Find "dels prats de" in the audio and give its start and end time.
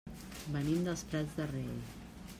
0.87-1.49